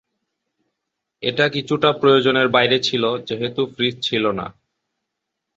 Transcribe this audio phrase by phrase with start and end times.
[1.23, 4.45] এটি কিছুটা প্রয়োজনের বাইরে ছিল যেহেতু ফ্রিজ ছিলনা।